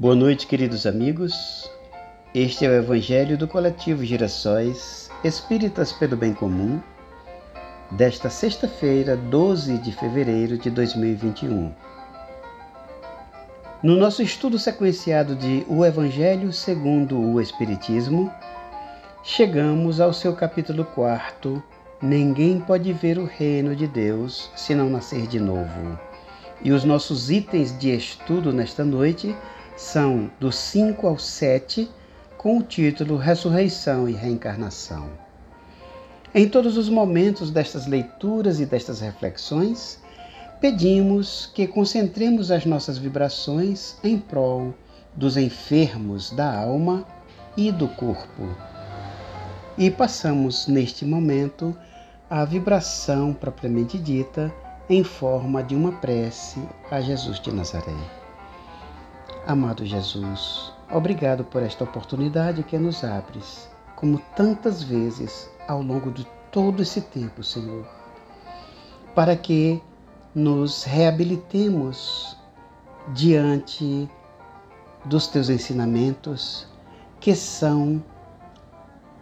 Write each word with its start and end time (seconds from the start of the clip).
Boa 0.00 0.14
noite, 0.14 0.46
queridos 0.46 0.86
amigos. 0.86 1.70
Este 2.34 2.64
é 2.64 2.70
o 2.70 2.72
Evangelho 2.72 3.36
do 3.36 3.46
Coletivo 3.46 4.02
Girassóis 4.02 5.10
Espíritas 5.22 5.92
pelo 5.92 6.16
Bem 6.16 6.32
Comum, 6.32 6.80
desta 7.90 8.30
sexta-feira, 8.30 9.14
12 9.14 9.76
de 9.76 9.92
fevereiro 9.92 10.56
de 10.56 10.70
2021. 10.70 11.70
No 13.82 13.94
nosso 13.94 14.22
estudo 14.22 14.58
sequenciado 14.58 15.36
de 15.36 15.66
O 15.68 15.84
Evangelho 15.84 16.50
segundo 16.50 17.20
o 17.20 17.38
Espiritismo, 17.38 18.32
chegamos 19.22 20.00
ao 20.00 20.14
seu 20.14 20.34
capítulo 20.34 20.86
4. 20.86 21.62
Ninguém 22.00 22.58
pode 22.58 22.90
ver 22.94 23.18
o 23.18 23.26
reino 23.26 23.76
de 23.76 23.86
Deus 23.86 24.50
se 24.56 24.74
não 24.74 24.88
nascer 24.88 25.26
de 25.26 25.38
novo. 25.38 26.00
E 26.62 26.72
os 26.72 26.84
nossos 26.84 27.30
itens 27.30 27.78
de 27.78 27.94
estudo 27.94 28.50
nesta 28.50 28.82
noite 28.82 29.36
são 29.76 30.30
do 30.38 30.52
5 30.52 31.06
ao 31.06 31.18
7, 31.18 31.90
com 32.36 32.58
o 32.58 32.62
título 32.62 33.16
Ressurreição 33.16 34.08
e 34.08 34.12
Reencarnação. 34.12 35.10
Em 36.34 36.48
todos 36.48 36.76
os 36.76 36.88
momentos 36.88 37.50
destas 37.50 37.86
leituras 37.86 38.60
e 38.60 38.66
destas 38.66 39.00
reflexões, 39.00 39.98
pedimos 40.60 41.50
que 41.52 41.66
concentremos 41.66 42.50
as 42.50 42.64
nossas 42.64 42.98
vibrações 42.98 43.96
em 44.04 44.18
prol 44.18 44.74
dos 45.14 45.36
enfermos 45.36 46.30
da 46.30 46.62
alma 46.62 47.04
e 47.56 47.72
do 47.72 47.88
corpo. 47.88 48.48
E 49.76 49.90
passamos 49.90 50.66
neste 50.66 51.04
momento 51.04 51.76
a 52.28 52.44
vibração 52.44 53.32
propriamente 53.32 53.98
dita 53.98 54.54
em 54.88 55.02
forma 55.02 55.62
de 55.62 55.74
uma 55.74 55.92
prece 55.92 56.60
a 56.90 57.00
Jesus 57.00 57.40
de 57.40 57.52
Nazaré. 57.52 58.19
Amado 59.46 59.86
Jesus, 59.86 60.70
obrigado 60.92 61.44
por 61.44 61.62
esta 61.62 61.84
oportunidade 61.84 62.62
que 62.62 62.78
nos 62.78 63.02
abres, 63.02 63.70
como 63.96 64.18
tantas 64.36 64.82
vezes 64.82 65.50
ao 65.66 65.82
longo 65.82 66.10
de 66.10 66.26
todo 66.52 66.82
esse 66.82 67.00
tempo, 67.00 67.42
Senhor, 67.42 67.86
para 69.14 69.34
que 69.34 69.82
nos 70.34 70.84
reabilitemos 70.84 72.36
diante 73.14 74.08
dos 75.06 75.26
teus 75.26 75.48
ensinamentos, 75.48 76.66
que 77.18 77.34
são 77.34 78.02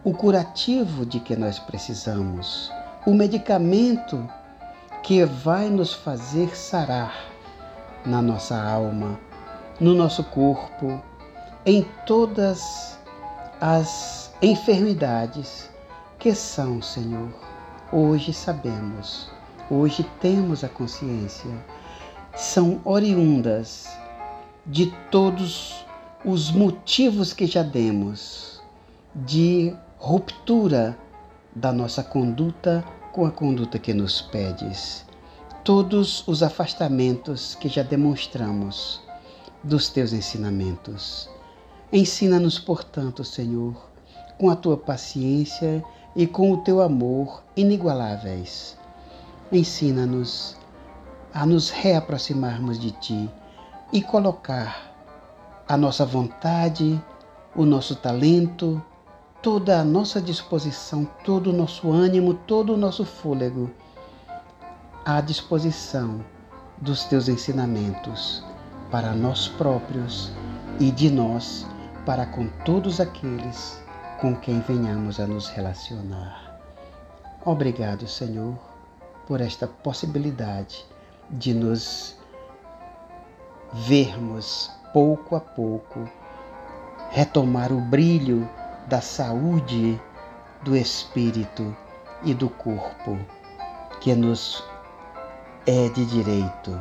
o 0.03 0.13
curativo 0.13 1.05
de 1.05 1.21
que 1.21 1.35
nós 1.35 1.59
precisamos, 1.59 2.69
o 3.05 3.13
medicamento 3.13 4.29
que 5.01 5.23
vai 5.23 5.69
nos 5.69 5.93
fazer 5.93 6.55
sarar 6.57 7.13
na 8.05 8.21
nossa 8.21 8.61
alma 8.61 9.17
no 9.79 9.93
nosso 9.93 10.23
corpo, 10.25 11.01
em 11.65 11.85
todas 12.05 12.97
as 13.61 14.33
enfermidades 14.41 15.69
que 16.17 16.35
são, 16.35 16.81
Senhor. 16.81 17.29
Hoje 17.91 18.33
sabemos, 18.33 19.29
hoje 19.69 20.05
temos 20.19 20.63
a 20.63 20.69
consciência, 20.69 21.49
são 22.35 22.81
oriundas 22.83 23.87
de 24.65 24.91
todos 25.09 25.85
os 26.25 26.51
motivos 26.51 27.31
que 27.31 27.47
já 27.47 27.63
demos 27.63 28.61
de 29.15 29.73
ruptura 29.97 30.97
da 31.55 31.71
nossa 31.71 32.03
conduta 32.03 32.83
com 33.13 33.25
a 33.25 33.31
conduta 33.31 33.79
que 33.79 33.93
nos 33.93 34.21
pedes. 34.21 35.05
Todos 35.63 36.27
os 36.27 36.43
afastamentos 36.43 37.55
que 37.55 37.67
já 37.67 37.81
demonstramos 37.81 39.01
dos 39.63 39.89
teus 39.89 40.13
ensinamentos. 40.13 41.29
Ensina-nos, 41.91 42.59
portanto, 42.59 43.23
Senhor, 43.23 43.75
com 44.37 44.49
a 44.49 44.55
tua 44.55 44.77
paciência 44.77 45.83
e 46.15 46.25
com 46.25 46.51
o 46.51 46.57
teu 46.57 46.81
amor 46.81 47.43
inigualáveis. 47.55 48.77
Ensina-nos 49.51 50.55
a 51.33 51.45
nos 51.45 51.69
reaproximarmos 51.69 52.79
de 52.79 52.91
ti 52.91 53.29
e 53.91 54.01
colocar 54.01 54.93
a 55.67 55.75
nossa 55.75 56.05
vontade, 56.05 57.01
o 57.55 57.65
nosso 57.65 57.95
talento, 57.95 58.81
toda 59.41 59.79
a 59.79 59.83
nossa 59.83 60.21
disposição, 60.21 61.05
todo 61.23 61.49
o 61.49 61.53
nosso 61.53 61.91
ânimo, 61.91 62.33
todo 62.33 62.73
o 62.73 62.77
nosso 62.77 63.05
fôlego 63.05 63.69
à 65.05 65.21
disposição 65.21 66.23
dos 66.81 67.03
teus 67.05 67.27
ensinamentos 67.27 68.43
para 68.91 69.13
nós 69.13 69.47
próprios 69.47 70.31
e 70.79 70.91
de 70.91 71.09
nós 71.09 71.65
para 72.05 72.25
com 72.25 72.47
todos 72.65 72.99
aqueles 72.99 73.81
com 74.19 74.35
quem 74.35 74.59
venhamos 74.61 75.19
a 75.19 75.27
nos 75.27 75.47
relacionar. 75.49 76.59
Obrigado, 77.45 78.07
Senhor, 78.07 78.57
por 79.27 79.41
esta 79.41 79.67
possibilidade 79.67 80.85
de 81.29 81.53
nos 81.53 82.17
vermos 83.71 84.71
pouco 84.91 85.35
a 85.35 85.39
pouco 85.39 86.09
retomar 87.11 87.71
o 87.71 87.79
brilho 87.79 88.49
da 88.87 89.01
saúde 89.01 89.99
do 90.63 90.75
espírito 90.75 91.75
e 92.23 92.33
do 92.33 92.49
corpo 92.49 93.17
que 94.01 94.13
nos 94.15 94.63
é 95.65 95.89
de 95.89 96.05
direito 96.05 96.79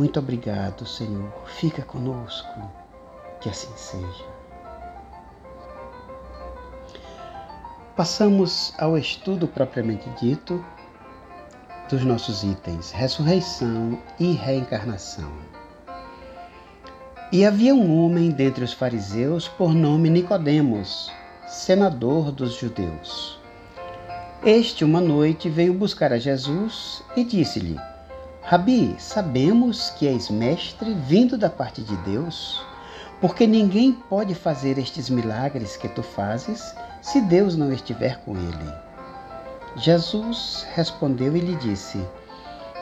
muito 0.00 0.18
obrigado, 0.18 0.86
Senhor. 0.86 1.30
Fica 1.44 1.82
conosco. 1.82 2.48
Que 3.38 3.50
assim 3.50 3.68
seja. 3.76 4.24
Passamos 7.94 8.72
ao 8.78 8.96
estudo 8.96 9.46
propriamente 9.46 10.08
dito 10.18 10.64
dos 11.90 12.02
nossos 12.02 12.42
itens 12.42 12.92
ressurreição 12.92 13.98
e 14.18 14.32
reencarnação. 14.32 15.30
E 17.30 17.44
havia 17.44 17.74
um 17.74 18.02
homem 18.02 18.30
dentre 18.30 18.64
os 18.64 18.72
fariseus 18.72 19.48
por 19.48 19.74
nome 19.74 20.08
Nicodemos, 20.08 21.12
senador 21.46 22.32
dos 22.32 22.54
judeus. 22.54 23.38
Este 24.42 24.82
uma 24.82 25.02
noite 25.02 25.50
veio 25.50 25.74
buscar 25.74 26.10
a 26.10 26.18
Jesus 26.18 27.02
e 27.14 27.22
disse-lhe: 27.22 27.78
Rabi, 28.42 28.96
sabemos 28.98 29.90
que 29.90 30.08
és 30.08 30.30
mestre 30.30 30.94
vindo 30.94 31.36
da 31.36 31.48
parte 31.48 31.82
de 31.82 31.96
Deus, 31.98 32.64
porque 33.20 33.46
ninguém 33.46 33.92
pode 33.92 34.34
fazer 34.34 34.78
estes 34.78 35.10
milagres 35.10 35.76
que 35.76 35.88
tu 35.88 36.02
fazes 36.02 36.74
se 37.02 37.20
Deus 37.20 37.54
não 37.54 37.72
estiver 37.72 38.18
com 38.24 38.34
ele. 38.34 38.74
Jesus 39.76 40.66
respondeu 40.74 41.36
e 41.36 41.40
lhe 41.40 41.54
disse: 41.56 42.02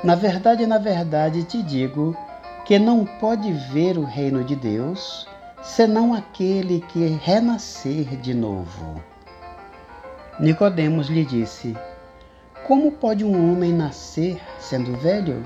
Na 0.02 0.14
verdade, 0.14 0.66
na 0.66 0.78
verdade 0.78 1.42
te 1.42 1.62
digo 1.62 2.16
que 2.64 2.78
não 2.78 3.04
pode 3.04 3.52
ver 3.52 3.98
o 3.98 4.04
reino 4.04 4.44
de 4.44 4.54
Deus 4.54 5.26
senão 5.62 6.14
aquele 6.14 6.80
que 6.88 7.18
renascer 7.22 8.16
de 8.16 8.32
novo. 8.32 9.02
Nicodemos 10.38 11.08
lhe 11.08 11.24
disse: 11.24 11.76
Como 12.68 12.92
pode 12.92 13.24
um 13.24 13.50
homem 13.50 13.72
nascer 13.72 14.38
sendo 14.60 14.94
velho? 14.98 15.42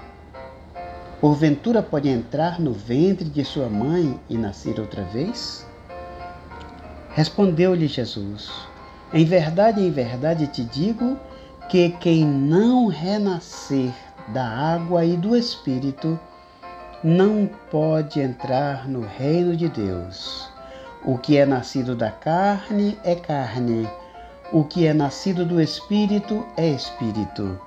Porventura 1.20 1.80
pode 1.80 2.08
entrar 2.08 2.58
no 2.58 2.72
ventre 2.72 3.28
de 3.28 3.44
sua 3.44 3.68
mãe 3.68 4.18
e 4.28 4.36
nascer 4.36 4.80
outra 4.80 5.04
vez? 5.04 5.64
Respondeu-lhe 7.10 7.86
Jesus: 7.86 8.50
Em 9.14 9.24
verdade, 9.24 9.80
em 9.80 9.88
verdade 9.88 10.48
te 10.48 10.64
digo 10.64 11.16
que 11.68 11.90
quem 11.90 12.24
não 12.24 12.88
renascer 12.88 13.92
da 14.34 14.44
água 14.44 15.04
e 15.04 15.16
do 15.16 15.36
Espírito 15.36 16.18
não 17.04 17.48
pode 17.70 18.18
entrar 18.18 18.88
no 18.88 19.02
reino 19.02 19.56
de 19.56 19.68
Deus. 19.68 20.50
O 21.04 21.16
que 21.16 21.36
é 21.36 21.46
nascido 21.46 21.94
da 21.94 22.10
carne 22.10 22.98
é 23.04 23.14
carne, 23.14 23.88
o 24.52 24.62
que 24.62 24.86
é 24.86 24.92
nascido 24.92 25.46
do 25.46 25.58
Espírito 25.58 26.44
é 26.58 26.68
Espírito. 26.68 27.58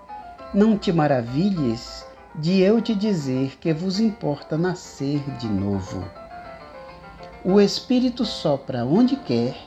Não 0.53 0.77
te 0.77 0.93
maravilhes 0.93 2.05
de 2.35 2.61
eu 2.61 2.79
te 2.79 2.93
dizer 2.93 3.57
que 3.59 3.73
vos 3.73 3.99
importa 3.99 4.55
nascer 4.55 5.19
de 5.39 5.47
novo. 5.47 6.05
O 7.43 7.59
Espírito 7.59 8.23
sopra 8.23 8.85
onde 8.85 9.15
quer 9.15 9.57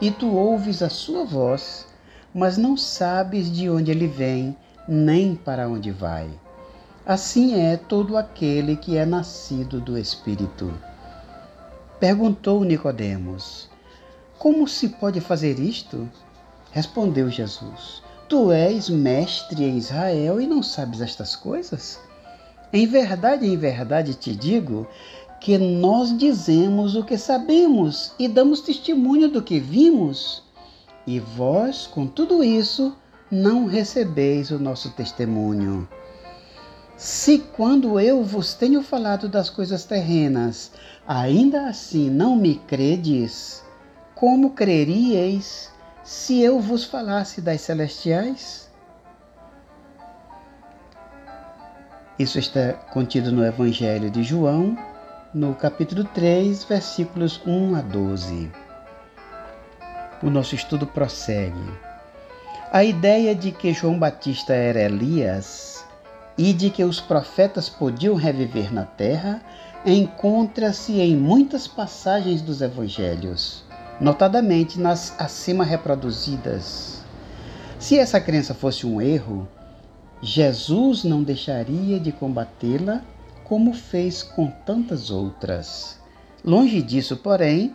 e 0.00 0.10
tu 0.10 0.34
ouves 0.34 0.82
a 0.82 0.90
sua 0.90 1.24
voz, 1.24 1.86
mas 2.34 2.56
não 2.56 2.76
sabes 2.76 3.48
de 3.52 3.70
onde 3.70 3.92
ele 3.92 4.08
vem 4.08 4.56
nem 4.88 5.36
para 5.36 5.68
onde 5.68 5.92
vai. 5.92 6.28
Assim 7.06 7.54
é 7.60 7.76
todo 7.76 8.16
aquele 8.16 8.74
que 8.74 8.96
é 8.96 9.06
nascido 9.06 9.80
do 9.80 9.96
Espírito. 9.96 10.74
Perguntou 12.00 12.64
Nicodemos: 12.64 13.70
Como 14.36 14.66
se 14.66 14.88
pode 14.88 15.20
fazer 15.20 15.60
isto? 15.60 16.10
Respondeu 16.74 17.30
Jesus: 17.30 18.02
Tu 18.28 18.50
és 18.50 18.88
mestre 18.88 19.62
em 19.62 19.78
Israel 19.78 20.40
e 20.40 20.46
não 20.48 20.60
sabes 20.60 21.00
estas 21.00 21.36
coisas? 21.36 22.00
Em 22.72 22.84
verdade, 22.84 23.46
em 23.46 23.56
verdade 23.56 24.12
te 24.14 24.34
digo 24.34 24.84
que 25.40 25.56
nós 25.56 26.18
dizemos 26.18 26.96
o 26.96 27.04
que 27.04 27.16
sabemos 27.16 28.10
e 28.18 28.26
damos 28.26 28.60
testemunho 28.60 29.28
do 29.28 29.40
que 29.40 29.60
vimos, 29.60 30.42
e 31.06 31.20
vós, 31.20 31.86
com 31.86 32.08
tudo 32.08 32.42
isso, 32.42 32.92
não 33.30 33.66
recebeis 33.66 34.50
o 34.50 34.58
nosso 34.58 34.90
testemunho. 34.94 35.88
Se 36.96 37.38
quando 37.38 38.00
eu 38.00 38.24
vos 38.24 38.52
tenho 38.52 38.82
falado 38.82 39.28
das 39.28 39.48
coisas 39.48 39.84
terrenas, 39.84 40.72
ainda 41.06 41.68
assim 41.68 42.10
não 42.10 42.34
me 42.34 42.56
credes, 42.56 43.62
como 44.16 44.50
creríeis 44.50 45.72
se 46.04 46.42
eu 46.42 46.60
vos 46.60 46.84
falasse 46.84 47.40
das 47.40 47.62
celestiais? 47.62 48.70
Isso 52.18 52.38
está 52.38 52.74
contido 52.92 53.32
no 53.32 53.44
Evangelho 53.44 54.10
de 54.10 54.22
João, 54.22 54.78
no 55.32 55.54
capítulo 55.54 56.04
3, 56.04 56.62
versículos 56.64 57.40
1 57.46 57.76
a 57.76 57.80
12. 57.80 58.52
O 60.22 60.28
nosso 60.28 60.54
estudo 60.54 60.86
prossegue. 60.86 61.72
A 62.70 62.84
ideia 62.84 63.34
de 63.34 63.50
que 63.50 63.72
João 63.72 63.98
Batista 63.98 64.52
era 64.52 64.82
Elias 64.82 65.84
e 66.36 66.52
de 66.52 66.68
que 66.68 66.84
os 66.84 67.00
profetas 67.00 67.68
podiam 67.68 68.14
reviver 68.14 68.72
na 68.72 68.84
terra 68.84 69.40
encontra-se 69.86 71.00
em 71.00 71.16
muitas 71.16 71.66
passagens 71.66 72.42
dos 72.42 72.60
evangelhos, 72.60 73.63
notadamente 74.00 74.80
nas 74.80 75.18
acima 75.20 75.64
reproduzidas. 75.64 77.02
Se 77.78 77.98
essa 77.98 78.20
crença 78.20 78.54
fosse 78.54 78.86
um 78.86 79.00
erro, 79.00 79.48
Jesus 80.22 81.04
não 81.04 81.22
deixaria 81.22 82.00
de 82.00 82.10
combatê-la 82.10 83.02
como 83.44 83.72
fez 83.74 84.22
com 84.22 84.50
tantas 84.64 85.10
outras. 85.10 85.98
Longe 86.44 86.80
disso, 86.80 87.16
porém, 87.16 87.74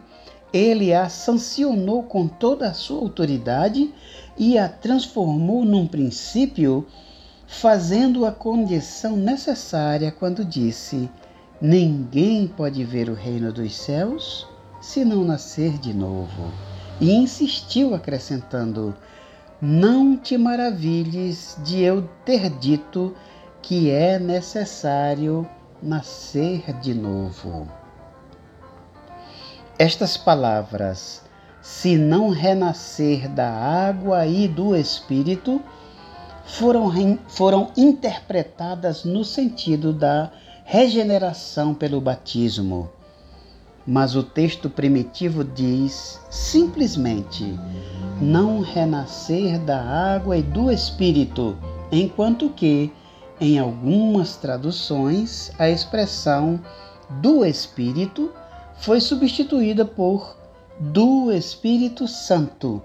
ele 0.52 0.94
a 0.94 1.08
sancionou 1.10 2.04
com 2.04 2.28
toda 2.28 2.70
a 2.70 2.74
sua 2.74 3.00
autoridade 3.00 3.94
e 4.38 4.58
a 4.58 4.68
transformou 4.68 5.64
num 5.64 5.86
princípio, 5.86 6.88
fazendo 7.46 8.26
a 8.26 8.32
condição 8.32 9.16
necessária 9.16 10.12
quando 10.12 10.44
disse: 10.44 11.10
Ninguém 11.62 12.48
pode 12.48 12.84
ver 12.84 13.10
o 13.10 13.14
reino 13.14 13.52
dos 13.54 13.76
céus 13.76 14.48
se 14.82 15.04
não 15.04 15.24
nascer 15.24 15.78
de 15.78 15.94
novo. 15.94 16.52
E 17.00 17.12
insistiu, 17.12 17.94
acrescentando: 17.94 18.96
Não 19.62 20.18
te 20.18 20.38
maravilhes 20.38 21.58
de 21.64 21.82
eu 21.82 22.08
ter 22.26 22.50
dito 22.50 23.16
que 23.62 23.90
é 23.90 24.18
necessário 24.20 25.48
nascer 25.82 26.74
de 26.80 26.94
novo. 26.94 27.68
Estas 29.78 30.18
palavras, 30.18 31.24
se 31.62 31.98
não 31.98 32.30
renascer 32.30 33.30
da 33.30 33.50
água 33.50 34.26
e 34.26 34.48
do 34.48 34.76
Espírito, 34.76 35.62
foram, 36.44 36.92
foram 37.28 37.72
interpretadas 37.78 39.06
no 39.06 39.24
sentido 39.24 39.94
da 39.94 40.32
regeneração 40.66 41.74
pelo 41.74 42.02
batismo. 42.02 42.90
Mas 43.90 44.16
o 44.16 44.22
texto 44.22 44.70
primitivo 44.70 45.44
diz 45.44 46.22
simplesmente: 46.30 47.60
não 48.22 48.62
renascer 48.62 49.60
da 49.60 49.82
água 49.82 50.38
e 50.38 50.44
do 50.44 50.72
Espírito, 50.72 51.58
enquanto 51.92 52.50
que 52.50 52.94
em 53.42 53.58
algumas 53.58 54.36
traduções, 54.36 55.50
a 55.58 55.70
expressão 55.70 56.60
do 57.10 57.46
Espírito 57.46 58.32
foi 58.76 59.00
substituída 59.00 59.86
por 59.86 60.38
do 60.78 61.32
Espírito 61.32 62.08
Santo, 62.08 62.82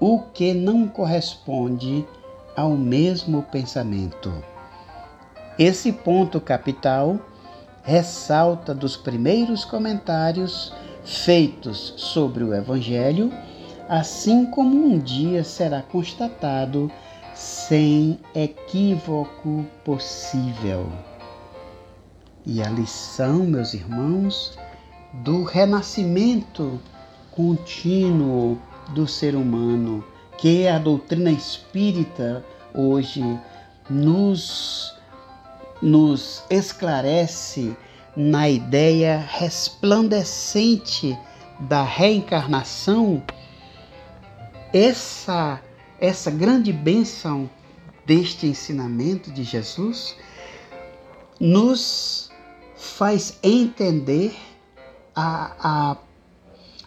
o 0.00 0.20
que 0.32 0.54
não 0.54 0.88
corresponde 0.88 2.04
ao 2.56 2.70
mesmo 2.70 3.42
pensamento. 3.42 4.32
Esse 5.58 5.92
ponto 5.92 6.40
capital 6.40 7.20
ressalta 7.84 8.74
dos 8.74 8.96
primeiros 8.96 9.64
comentários 9.64 10.72
feitos 11.04 11.94
sobre 11.96 12.42
o 12.42 12.54
Evangelho, 12.54 13.30
assim 13.88 14.46
como 14.46 14.74
um 14.74 14.98
dia 14.98 15.44
será 15.44 15.82
constatado 15.82 16.90
sem 17.34 18.18
equívoco 18.34 19.66
possível. 19.84 20.90
E 22.46 22.62
a 22.62 22.68
lição, 22.68 23.38
meus 23.40 23.74
irmãos, 23.74 24.58
do 25.12 25.44
renascimento 25.44 26.80
contínuo 27.30 28.58
do 28.90 29.06
ser 29.06 29.34
humano, 29.34 30.04
que 30.38 30.66
a 30.66 30.78
doutrina 30.78 31.30
espírita 31.30 32.44
hoje 32.72 33.22
nos, 33.88 34.94
nos 35.84 36.42
esclarece 36.48 37.76
na 38.16 38.48
ideia 38.48 39.18
resplandecente 39.18 41.14
da 41.60 41.82
reencarnação, 41.82 43.22
essa 44.72 45.60
essa 46.00 46.30
grande 46.30 46.72
bênção 46.72 47.48
deste 48.04 48.46
ensinamento 48.46 49.30
de 49.30 49.44
Jesus 49.44 50.16
nos 51.38 52.30
faz 52.74 53.38
entender 53.42 54.34
a, 55.14 55.52
a, 55.58 55.96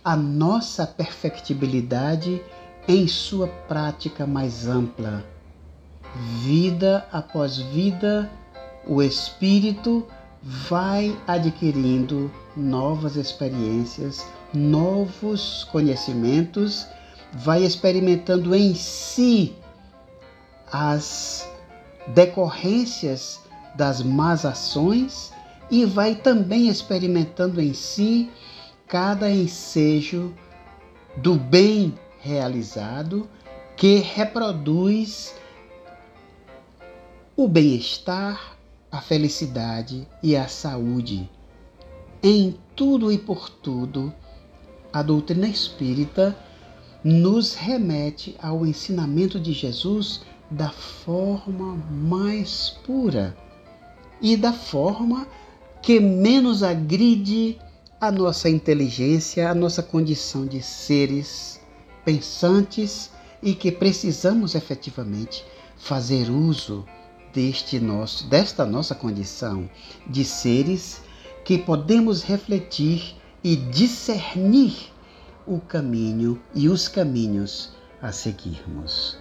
a 0.04 0.16
nossa 0.16 0.86
perfectibilidade 0.86 2.42
em 2.88 3.08
sua 3.08 3.48
prática 3.48 4.28
mais 4.28 4.68
ampla. 4.68 5.24
Vida 6.44 7.08
após 7.12 7.58
vida, 7.58 8.30
o 8.88 9.01
Espírito 9.01 10.07
vai 10.42 11.18
adquirindo 11.28 12.31
novas 12.56 13.16
experiências, 13.16 14.25
novos 14.54 15.66
conhecimentos 15.66 16.88
vai 17.34 17.63
experimentando 17.63 18.56
em 18.56 18.74
si 18.74 19.56
as 20.72 21.48
decorrências 22.07 23.41
das 23.75 24.01
más 24.01 24.46
ações 24.46 25.34
e 25.70 25.86
vai 25.86 26.15
também 26.15 26.70
experimentando 26.70 27.62
em 27.62 27.74
si 27.74 28.29
cada 28.88 29.29
ensejo 29.29 30.34
do 31.17 31.36
bem 31.36 31.94
realizado 32.20 33.29
que 33.75 33.98
reproduz 33.98 35.36
o 37.36 37.48
bem-estar, 37.48 38.57
a 38.98 39.01
felicidade 39.01 40.08
e 40.24 40.36
a 40.36 40.48
saúde. 40.48 41.30
Em 42.24 42.58
tudo 42.75 43.12
e 43.12 43.18
por 43.20 43.48
tudo, 43.48 44.12
a 44.92 45.04
doutrina 45.04 45.48
espírita 45.48 46.36
nos 47.04 47.54
remete 47.54 48.36
ao 48.42 48.66
ensinamento 48.66 49.39
de 49.39 49.54
Jesus 49.54 50.22
da 50.50 50.72
forma 50.72 51.75
mais 51.92 52.72
pura 52.88 53.38
e 54.20 54.36
da 54.36 54.51
forma 54.51 55.27
que 55.80 56.00
menos 56.00 56.63
agride 56.63 57.60
a 58.01 58.12
nossa 58.12 58.50
inteligência, 58.50 59.48
a 59.48 59.54
nossa 59.54 59.84
condição 59.84 60.44
de 60.44 60.60
seres 60.60 61.62
pensantes 62.04 63.12
e 63.44 63.54
que 63.54 63.72
precisamos 63.72 64.56
efetivamente 64.56 65.46
fazer 65.77 66.32
uso 66.32 66.84
deste 67.38 67.79
nosso 67.79 68.27
desta 68.27 68.65
nossa 68.65 68.96
condição 68.96 69.70
de 70.08 70.25
seres 70.25 71.03
que 71.46 71.56
podemos 71.56 72.24
refletir 72.24 73.15
e 73.44 73.56
discernir 73.56 74.91
o 75.46 75.60
caminho 75.60 76.41
e 76.56 76.67
os 76.67 76.88
caminhos 76.88 77.74
a 78.01 78.12
seguirmos. 78.12 79.20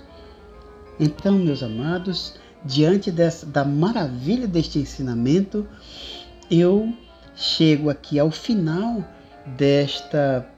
Então, 0.99 1.39
meus 1.39 1.63
amados, 1.63 2.37
diante 2.65 3.11
dessa, 3.11 3.45
da 3.45 3.67
maravilha 3.67 4.49
deste 4.49 4.79
ensinamento, 4.79 5.69
eu 6.51 6.91
chego 7.35 7.91
aqui 7.91 8.19
ao 8.19 8.31
final 8.31 9.05
desta 9.47 10.49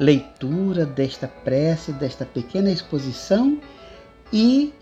leitura, 0.00 0.86
desta 0.86 1.28
prece, 1.28 1.92
desta 1.92 2.24
pequena 2.24 2.70
exposição 2.70 3.60
e 4.32 4.72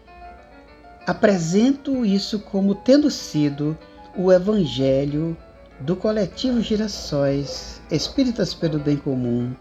apresento 1.07 2.05
isso 2.05 2.39
como 2.39 2.75
tendo 2.75 3.11
sido 3.11 3.77
o 4.17 4.31
Evangelho 4.33 5.37
do 5.81 5.97
coletivo 5.97 6.61
Girassóis 6.61 7.81
Espíritas 7.91 8.53
pelo 8.53 8.79
Bem 8.79 8.97
Comum 8.97 9.55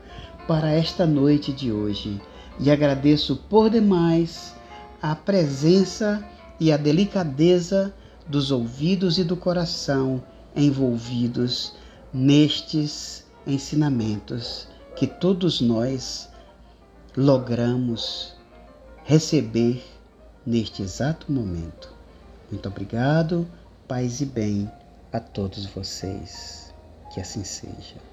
para 0.47 0.71
esta 0.71 1.05
noite 1.05 1.53
de 1.53 1.71
hoje. 1.71 2.21
E 2.59 2.69
agradeço 2.69 3.37
por 3.49 3.69
demais 3.69 4.53
a 5.01 5.15
presença 5.15 6.23
e 6.59 6.71
a 6.71 6.77
delicadeza 6.77 7.93
dos 8.27 8.51
ouvidos 8.51 9.17
e 9.17 9.23
do 9.23 9.37
coração 9.37 10.21
envolvidos 10.55 11.73
nestes 12.13 13.25
ensinamentos 13.47 14.67
que 14.95 15.07
todos 15.07 15.61
nós 15.61 16.29
logramos 17.15 18.33
receber 19.05 19.81
neste 20.49 20.81
exato 20.81 21.31
momento. 21.31 21.93
Muito 22.49 22.67
obrigado, 22.67 23.47
paz 23.87 24.19
e 24.19 24.25
bem 24.25 24.69
a 25.13 25.19
todos 25.19 25.67
vocês. 25.67 26.73
Que 27.13 27.21
assim 27.21 27.43
seja. 27.43 28.08